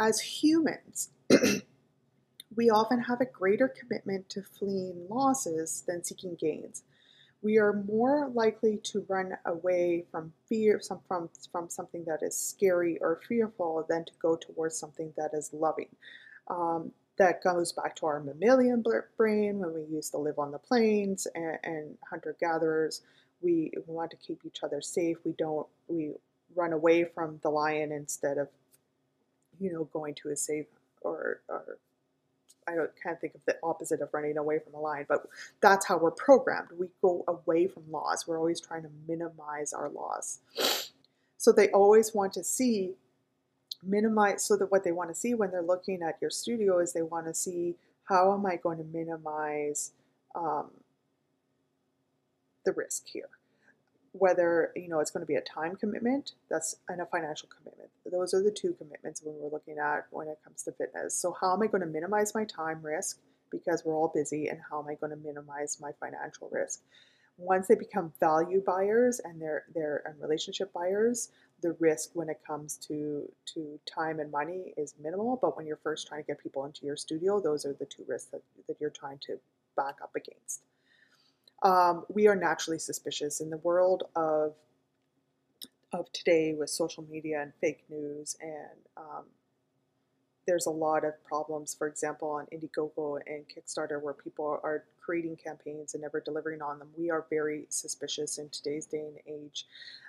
As 0.00 0.20
humans, 0.20 1.10
we 2.56 2.70
often 2.70 3.00
have 3.00 3.20
a 3.20 3.26
greater 3.26 3.68
commitment 3.68 4.28
to 4.30 4.42
fleeing 4.42 5.06
losses 5.08 5.82
than 5.86 6.04
seeking 6.04 6.36
gains. 6.36 6.84
We 7.42 7.58
are 7.58 7.72
more 7.72 8.30
likely 8.34 8.78
to 8.84 9.04
run 9.08 9.36
away 9.44 10.06
from 10.10 10.32
fear, 10.48 10.80
some, 10.80 11.00
from, 11.06 11.30
from 11.52 11.70
something 11.70 12.04
that 12.06 12.22
is 12.22 12.36
scary 12.36 12.98
or 13.00 13.20
fearful 13.28 13.84
than 13.88 14.04
to 14.04 14.12
go 14.20 14.36
towards 14.36 14.76
something 14.76 15.12
that 15.16 15.30
is 15.34 15.52
loving. 15.52 15.88
Um, 16.48 16.92
that 17.18 17.42
goes 17.42 17.72
back 17.72 17.96
to 17.96 18.06
our 18.06 18.20
mammalian 18.20 18.84
brain 19.16 19.58
when 19.58 19.74
we 19.74 19.82
used 19.94 20.12
to 20.12 20.18
live 20.18 20.38
on 20.38 20.52
the 20.52 20.58
plains 20.58 21.26
and, 21.34 21.58
and 21.64 21.98
hunter 22.08 22.36
gatherers. 22.40 23.02
We, 23.40 23.72
we 23.74 23.94
want 23.94 24.10
to 24.12 24.16
keep 24.16 24.40
each 24.44 24.62
other 24.62 24.80
safe. 24.80 25.18
We 25.24 25.32
don't, 25.32 25.66
we 25.88 26.12
run 26.54 26.72
away 26.72 27.04
from 27.04 27.38
the 27.42 27.50
lion 27.50 27.92
instead 27.92 28.38
of, 28.38 28.48
you 29.60 29.72
know, 29.72 29.84
going 29.92 30.14
to 30.16 30.30
a 30.30 30.36
safe 30.36 30.66
or, 31.02 31.40
or 31.48 31.78
I 32.68 32.72
can't 33.02 33.20
think 33.20 33.34
of 33.34 33.40
the 33.46 33.56
opposite 33.62 34.00
of 34.00 34.10
running 34.12 34.36
away 34.36 34.58
from 34.58 34.74
a 34.74 34.80
lion, 34.80 35.06
but 35.08 35.26
that's 35.60 35.86
how 35.86 35.96
we're 35.96 36.10
programmed. 36.10 36.68
We 36.78 36.88
go 37.00 37.24
away 37.26 37.66
from 37.66 37.90
laws. 37.90 38.26
We're 38.26 38.38
always 38.38 38.60
trying 38.60 38.82
to 38.82 38.90
minimize 39.06 39.72
our 39.72 39.88
laws. 39.88 40.40
So 41.38 41.52
they 41.52 41.68
always 41.70 42.14
want 42.14 42.32
to 42.34 42.44
see 42.44 42.94
minimize 43.82 44.44
so 44.44 44.56
that 44.56 44.70
what 44.70 44.84
they 44.84 44.92
want 44.92 45.10
to 45.10 45.14
see 45.14 45.34
when 45.34 45.50
they're 45.50 45.62
looking 45.62 46.02
at 46.02 46.18
your 46.20 46.30
studio 46.30 46.78
is 46.78 46.92
they 46.92 47.02
want 47.02 47.26
to 47.26 47.34
see 47.34 47.76
how 48.04 48.32
am 48.32 48.46
I 48.46 48.56
going 48.56 48.78
to 48.78 48.84
minimize 48.84 49.92
um, 50.34 50.70
the 52.64 52.72
risk 52.72 53.04
here? 53.06 53.28
Whether 54.12 54.72
you 54.74 54.88
know 54.88 55.00
it's 55.00 55.10
going 55.10 55.22
to 55.22 55.26
be 55.26 55.36
a 55.36 55.42
time 55.42 55.76
commitment 55.76 56.32
that's 56.50 56.76
and 56.88 57.00
a 57.00 57.06
financial 57.06 57.48
commitment. 57.56 57.90
Those 58.10 58.34
are 58.34 58.42
the 58.42 58.50
two 58.50 58.72
commitments 58.72 59.22
when 59.22 59.36
we're 59.38 59.50
looking 59.50 59.78
at 59.78 60.06
when 60.10 60.28
it 60.28 60.38
comes 60.42 60.62
to 60.64 60.72
fitness. 60.72 61.14
So 61.14 61.36
how 61.40 61.54
am 61.54 61.62
i 61.62 61.66
going 61.66 61.82
to 61.82 61.86
minimize 61.86 62.34
my 62.34 62.44
time 62.44 62.80
risk 62.82 63.18
because 63.50 63.82
we're 63.84 63.94
all 63.94 64.10
busy 64.12 64.48
and 64.48 64.58
how 64.70 64.80
am 64.80 64.88
i 64.88 64.94
going 64.94 65.10
to 65.10 65.16
minimize 65.16 65.78
my 65.80 65.92
financial 66.00 66.48
risk 66.50 66.80
once 67.38 67.68
they 67.68 67.76
become 67.76 68.12
value 68.18 68.62
buyers 68.66 69.20
and 69.24 69.40
they're 69.40 69.64
they're 69.74 70.16
relationship 70.20 70.72
buyers 70.72 71.30
the 71.62 71.72
risk 71.80 72.10
when 72.14 72.28
it 72.28 72.40
comes 72.46 72.76
to 72.76 73.28
to 73.46 73.80
time 73.86 74.20
and 74.20 74.30
money 74.30 74.74
is 74.76 74.94
minimal. 75.02 75.38
But 75.40 75.56
when 75.56 75.66
you're 75.66 75.78
first 75.82 76.06
trying 76.06 76.22
to 76.22 76.26
get 76.26 76.42
people 76.42 76.64
into 76.66 76.84
your 76.84 76.96
studio 76.96 77.40
those 77.40 77.64
are 77.64 77.72
the 77.72 77.86
two 77.86 78.04
risks 78.06 78.30
that, 78.32 78.42
that 78.66 78.76
you're 78.80 78.90
trying 78.90 79.18
to 79.26 79.38
back 79.76 79.96
up 80.02 80.10
against. 80.16 80.62
Um, 81.62 82.04
we 82.08 82.28
are 82.28 82.36
naturally 82.36 82.78
suspicious 82.78 83.40
in 83.40 83.50
the 83.50 83.56
world 83.58 84.04
of 84.16 84.54
of 85.92 86.12
today 86.12 86.54
with 86.58 86.70
social 86.70 87.04
media 87.08 87.40
and 87.40 87.52
fake 87.60 87.84
news 87.88 88.36
and 88.40 88.78
um, 88.96 89.24
there's 90.48 90.66
a 90.66 90.70
lot 90.70 91.04
of 91.04 91.12
problems 91.24 91.74
for 91.74 91.86
example 91.86 92.30
on 92.30 92.46
indiegogo 92.46 93.20
and 93.26 93.44
kickstarter 93.46 94.00
where 94.00 94.14
people 94.14 94.58
are 94.64 94.84
creating 94.98 95.36
campaigns 95.36 95.92
and 95.92 96.00
never 96.00 96.20
delivering 96.20 96.62
on 96.62 96.78
them. 96.78 96.88
We 96.96 97.10
are 97.10 97.26
very 97.28 97.66
suspicious 97.68 98.38
in 98.38 98.48
today's 98.48 98.86
day 98.86 99.04
and 99.06 99.18
age. 99.26 99.66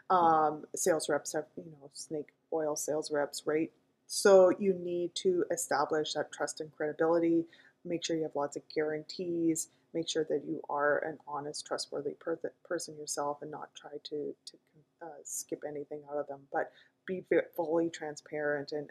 Um, 0.10 0.66
sales 0.76 1.10
reps 1.10 1.34
have 1.34 1.46
you 1.58 1.66
know 1.66 1.90
snake 1.94 2.30
oil 2.54 2.78
sales 2.78 3.12
reps 3.12 3.44
right? 3.46 3.70
So 4.08 4.52
you 4.58 4.74
need 4.74 5.14
to 5.16 5.44
establish 5.52 6.14
that 6.14 6.32
trust 6.32 6.62
and 6.62 6.72
credibility. 6.76 7.46
Make 7.84 8.06
sure 8.06 8.16
you 8.16 8.24
have 8.24 8.36
lots 8.36 8.56
of 8.56 8.64
guarantees. 8.74 9.68
Make 9.94 10.08
sure 10.08 10.26
that 10.30 10.46
you 10.48 10.62
are 10.70 11.00
an 11.00 11.18
honest, 11.28 11.66
trustworthy 11.66 12.12
per- 12.12 12.40
person 12.64 12.96
yourself 12.98 13.42
and 13.42 13.52
not 13.52 13.70
try 13.76 13.92
to, 13.92 14.34
to 14.46 14.58
uh, 15.02 15.06
skip 15.24 15.64
anything 15.68 16.02
out 16.10 16.18
of 16.18 16.28
them. 16.28 16.40
But 16.52 16.72
be 17.06 17.24
fully 17.56 17.90
transparent 17.90 18.72
and, 18.72 18.90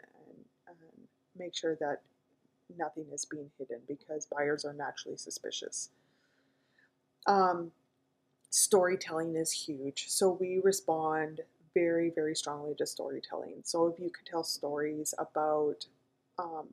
make 1.39 1.55
sure 1.55 1.75
that 1.79 2.01
nothing 2.77 3.05
is 3.11 3.25
being 3.25 3.49
hidden 3.57 3.79
because 3.87 4.25
buyers 4.25 4.65
are 4.65 4.73
naturally 4.73 5.17
suspicious. 5.17 5.89
Um, 7.25 7.71
storytelling 8.49 9.35
is 9.35 9.51
huge. 9.51 10.05
So 10.09 10.37
we 10.39 10.59
respond 10.63 11.41
very, 11.73 12.11
very 12.13 12.35
strongly 12.35 12.73
to 12.75 12.85
storytelling. 12.85 13.61
So 13.63 13.87
if 13.87 13.99
you 13.99 14.09
could 14.09 14.25
tell 14.25 14.43
stories 14.43 15.13
about 15.17 15.85
um, 16.37 16.67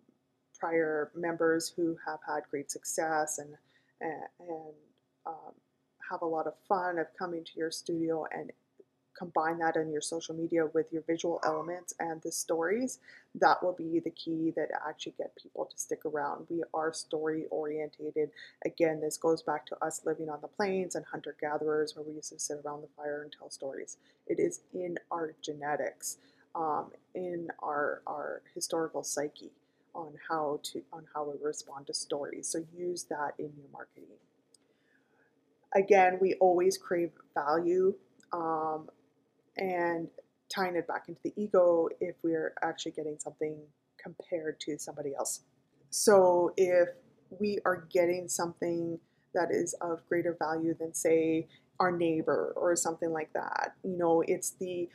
prior 0.58 1.10
members 1.14 1.72
who 1.74 1.96
have 2.06 2.20
had 2.26 2.42
great 2.50 2.70
success 2.70 3.38
and 3.38 3.56
and, 4.00 4.12
and 4.40 4.74
um, 5.26 5.54
have 6.10 6.22
a 6.22 6.26
lot 6.26 6.46
of 6.46 6.54
fun 6.68 6.98
of 6.98 7.06
coming 7.18 7.44
to 7.44 7.50
your 7.56 7.70
studio 7.70 8.26
and 8.30 8.52
combine 9.18 9.58
that 9.58 9.76
in 9.76 9.90
your 9.90 10.00
social 10.00 10.34
media 10.34 10.66
with 10.74 10.92
your 10.92 11.02
visual 11.02 11.40
elements 11.44 11.94
and 11.98 12.20
the 12.22 12.32
stories, 12.32 12.98
that 13.34 13.62
will 13.62 13.72
be 13.72 14.00
the 14.00 14.10
key 14.10 14.52
that 14.56 14.68
actually 14.88 15.14
get 15.18 15.36
people 15.36 15.66
to 15.66 15.78
stick 15.78 16.04
around. 16.04 16.46
We 16.48 16.62
are 16.74 16.92
story 16.92 17.44
orientated. 17.50 18.30
Again, 18.64 19.00
this 19.00 19.16
goes 19.16 19.42
back 19.42 19.66
to 19.66 19.84
us 19.84 20.02
living 20.04 20.28
on 20.28 20.40
the 20.40 20.48
plains 20.48 20.94
and 20.94 21.04
hunter 21.06 21.36
gatherers 21.40 21.94
where 21.96 22.04
we 22.04 22.14
used 22.14 22.32
to 22.32 22.38
sit 22.38 22.58
around 22.64 22.82
the 22.82 22.88
fire 22.96 23.22
and 23.22 23.32
tell 23.32 23.50
stories. 23.50 23.98
It 24.26 24.38
is 24.38 24.60
in 24.74 24.98
our 25.10 25.34
genetics, 25.42 26.18
um, 26.54 26.90
in 27.14 27.48
our, 27.62 28.02
our 28.06 28.42
historical 28.54 29.02
psyche 29.02 29.52
on 29.94 30.12
how 30.28 30.60
to 30.62 30.82
on 30.92 31.04
how 31.14 31.24
we 31.24 31.32
respond 31.42 31.86
to 31.86 31.94
stories. 31.94 32.48
So 32.48 32.64
use 32.76 33.04
that 33.04 33.32
in 33.38 33.50
your 33.56 33.70
marketing. 33.72 34.18
Again, 35.74 36.18
we 36.20 36.34
always 36.34 36.78
crave 36.78 37.10
value, 37.34 37.94
um, 38.32 38.88
and 39.58 40.08
tying 40.54 40.76
it 40.76 40.86
back 40.86 41.04
into 41.08 41.20
the 41.24 41.32
ego 41.36 41.88
if 42.00 42.14
we're 42.22 42.54
actually 42.62 42.92
getting 42.92 43.18
something 43.18 43.56
compared 43.98 44.60
to 44.60 44.78
somebody 44.78 45.14
else. 45.14 45.42
So 45.90 46.52
if 46.56 46.88
we 47.40 47.58
are 47.64 47.86
getting 47.90 48.28
something 48.28 48.98
that 49.34 49.50
is 49.50 49.74
of 49.80 50.06
greater 50.08 50.36
value 50.38 50.74
than 50.78 50.94
say 50.94 51.48
our 51.80 51.92
neighbor 51.92 52.52
or 52.56 52.76
something 52.76 53.12
like 53.12 53.32
that, 53.34 53.74
you 53.82 53.96
know, 53.96 54.22
it's 54.26 54.52
the 54.52 54.88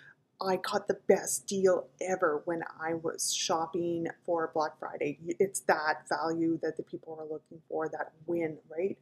I 0.44 0.56
got 0.56 0.88
the 0.88 0.98
best 1.08 1.46
deal 1.46 1.88
ever 2.02 2.42
when 2.46 2.64
I 2.82 2.96
was 2.96 3.32
shopping 3.32 4.08
for 4.26 4.50
Black 4.54 4.80
Friday. 4.80 5.20
It's 5.40 5.60
that 5.62 6.08
value 6.10 6.58
that 6.64 6.78
the 6.78 6.84
people 6.84 7.16
are 7.20 7.32
looking 7.32 7.62
for, 7.70 7.88
that 7.90 8.14
win, 8.26 8.58
right? 8.68 8.98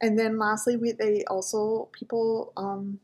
And 0.00 0.18
then 0.18 0.38
lastly, 0.38 0.76
we 0.76 0.92
they 0.92 1.24
also 1.24 1.88
people 1.92 2.52
um, 2.56 2.98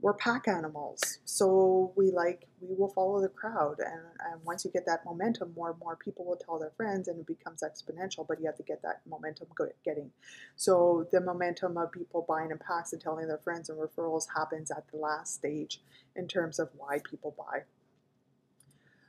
we're 0.00 0.14
pack 0.14 0.48
animals, 0.48 1.18
so 1.24 1.92
we 1.96 2.10
like 2.10 2.46
we 2.60 2.74
will 2.74 2.88
follow 2.88 3.20
the 3.20 3.28
crowd, 3.28 3.78
and, 3.78 4.32
and 4.32 4.44
once 4.44 4.64
you 4.64 4.70
get 4.70 4.86
that 4.86 5.04
momentum, 5.04 5.52
more 5.54 5.70
and 5.70 5.78
more 5.78 5.96
people 5.96 6.24
will 6.24 6.36
tell 6.36 6.58
their 6.58 6.72
friends, 6.76 7.08
and 7.08 7.20
it 7.20 7.26
becomes 7.26 7.62
exponential. 7.62 8.26
But 8.26 8.40
you 8.40 8.46
have 8.46 8.56
to 8.56 8.62
get 8.62 8.82
that 8.82 9.00
momentum 9.08 9.48
getting. 9.84 10.10
So 10.56 11.06
the 11.12 11.20
momentum 11.20 11.76
of 11.76 11.92
people 11.92 12.24
buying 12.28 12.50
in 12.50 12.58
packs 12.58 12.92
and 12.92 13.00
telling 13.00 13.28
their 13.28 13.38
friends 13.38 13.68
and 13.68 13.78
referrals 13.78 14.26
happens 14.34 14.70
at 14.70 14.84
the 14.90 14.98
last 14.98 15.34
stage 15.34 15.80
in 16.16 16.26
terms 16.26 16.58
of 16.58 16.70
why 16.76 17.00
people 17.08 17.34
buy. 17.36 17.60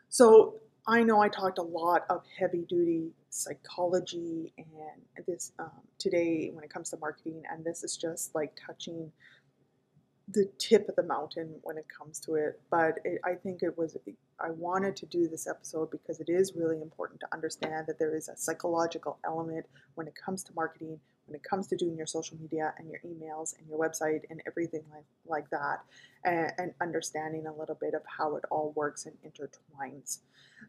So 0.09 0.55
I 0.87 1.03
know 1.03 1.21
I 1.21 1.29
talked 1.29 1.57
a 1.57 1.63
lot 1.63 2.05
of 2.09 2.23
heavy 2.37 2.65
duty 2.67 3.11
psychology 3.29 4.51
and 4.57 4.67
this 5.27 5.51
um, 5.59 5.69
today 5.99 6.49
when 6.53 6.63
it 6.63 6.69
comes 6.69 6.89
to 6.89 6.97
marketing, 6.97 7.43
and 7.49 7.63
this 7.63 7.83
is 7.83 7.95
just 7.97 8.33
like 8.35 8.51
touching 8.65 9.11
the 10.33 10.49
tip 10.57 10.87
of 10.87 10.95
the 10.95 11.03
mountain 11.03 11.55
when 11.63 11.77
it 11.77 11.85
comes 11.89 12.19
to 12.21 12.35
it. 12.35 12.59
But 12.69 12.99
it, 13.03 13.19
I 13.23 13.35
think 13.35 13.63
it 13.63 13.77
was, 13.77 13.97
I 14.39 14.51
wanted 14.51 14.95
to 14.97 15.05
do 15.05 15.27
this 15.27 15.47
episode 15.47 15.91
because 15.91 16.19
it 16.19 16.29
is 16.29 16.53
really 16.55 16.81
important 16.81 17.19
to 17.21 17.27
understand 17.31 17.85
that 17.87 17.99
there 17.99 18.15
is 18.15 18.29
a 18.29 18.35
psychological 18.35 19.19
element 19.25 19.65
when 19.95 20.07
it 20.07 20.13
comes 20.15 20.43
to 20.43 20.53
marketing, 20.55 20.99
when 21.25 21.35
it 21.35 21.43
comes 21.43 21.67
to 21.67 21.75
doing 21.75 21.97
your 21.97 22.05
social 22.05 22.37
media 22.37 22.73
and 22.77 22.89
your 22.89 22.99
emails 23.05 23.57
and 23.57 23.67
your 23.67 23.79
website 23.79 24.21
and 24.29 24.41
everything 24.47 24.83
like, 24.91 25.05
like 25.25 25.49
that, 25.49 25.81
and, 26.23 26.51
and 26.57 26.73
understanding 26.81 27.47
a 27.47 27.53
little 27.53 27.77
bit 27.79 27.93
of 27.93 28.01
how 28.05 28.35
it 28.35 28.43
all 28.49 28.73
works 28.75 29.05
and 29.05 29.15
intertwines. 29.25 30.19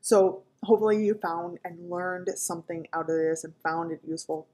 So 0.00 0.42
hopefully 0.62 1.04
you 1.04 1.14
found 1.14 1.58
and 1.64 1.90
learned 1.90 2.28
something 2.36 2.86
out 2.92 3.10
of 3.10 3.16
this 3.16 3.44
and 3.44 3.54
found 3.62 3.92
it 3.92 4.00
useful 4.06 4.48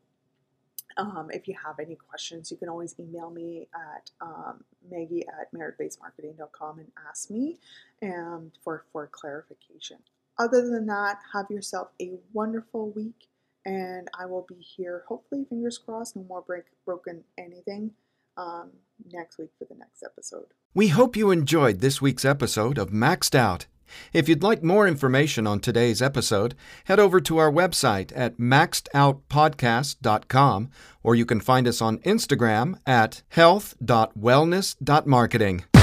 um, 0.96 1.28
if 1.32 1.46
you 1.46 1.54
have 1.64 1.78
any 1.78 1.96
questions, 1.96 2.50
you 2.50 2.56
can 2.56 2.68
always 2.68 2.94
email 2.98 3.30
me 3.30 3.68
at 3.74 4.10
um, 4.20 4.64
maggie 4.90 5.24
at 5.26 5.52
meritbasedmarketing.com 5.52 6.78
and 6.78 6.88
ask 7.08 7.30
me 7.30 7.58
um, 8.02 8.50
for, 8.64 8.84
for 8.92 9.06
clarification. 9.06 9.98
Other 10.38 10.68
than 10.68 10.86
that, 10.86 11.18
have 11.32 11.50
yourself 11.50 11.88
a 12.00 12.12
wonderful 12.32 12.90
week, 12.90 13.28
and 13.66 14.08
I 14.18 14.26
will 14.26 14.46
be 14.48 14.54
here, 14.56 15.04
hopefully, 15.08 15.44
fingers 15.48 15.78
crossed, 15.78 16.16
no 16.16 16.22
more 16.22 16.42
break, 16.42 16.64
broken 16.84 17.24
anything, 17.36 17.92
um, 18.36 18.70
next 19.12 19.38
week 19.38 19.50
for 19.58 19.64
the 19.64 19.74
next 19.74 20.02
episode. 20.04 20.46
We 20.74 20.88
hope 20.88 21.16
you 21.16 21.30
enjoyed 21.30 21.80
this 21.80 22.00
week's 22.00 22.24
episode 22.24 22.78
of 22.78 22.90
Maxed 22.90 23.34
Out. 23.34 23.66
If 24.12 24.28
you'd 24.28 24.42
like 24.42 24.62
more 24.62 24.86
information 24.88 25.46
on 25.46 25.60
today's 25.60 26.02
episode, 26.02 26.54
head 26.84 27.00
over 27.00 27.20
to 27.20 27.38
our 27.38 27.50
website 27.50 28.12
at 28.14 28.36
maxedoutpodcast.com 28.38 30.70
or 31.02 31.14
you 31.14 31.24
can 31.24 31.40
find 31.40 31.66
us 31.68 31.80
on 31.80 31.96
Instagram 31.98 32.78
at 32.86 33.22
health.wellness.marketing. 33.28 35.77